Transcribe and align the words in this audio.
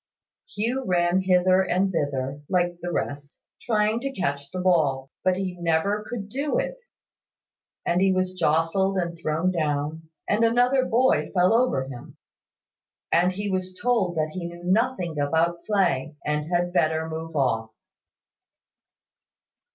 Hugh 0.55 0.83
ran 0.83 1.21
hither 1.21 1.61
and 1.61 1.91
thither, 1.91 2.41
like 2.49 2.79
the 2.81 2.91
rest, 2.91 3.39
trying 3.61 3.99
to 3.99 4.11
catch 4.11 4.49
the 4.49 4.59
ball; 4.59 5.11
but 5.23 5.37
he 5.37 5.55
never 5.59 6.03
could 6.09 6.27
do 6.27 6.57
it; 6.57 6.79
and 7.85 8.01
he 8.01 8.11
was 8.11 8.33
jostled, 8.33 8.97
and 8.97 9.15
thrown 9.15 9.51
down, 9.51 10.09
and 10.27 10.43
another 10.43 10.85
boy 10.85 11.29
fell 11.35 11.53
over 11.53 11.85
him; 11.87 12.17
and 13.11 13.33
he 13.33 13.47
was 13.51 13.77
told 13.79 14.15
that 14.15 14.31
he 14.33 14.47
knew 14.47 14.63
nothing 14.63 15.19
about 15.19 15.61
play, 15.67 16.15
and 16.25 16.51
had 16.51 16.73
better 16.73 17.07
move 17.07 17.35
off. 17.35 17.69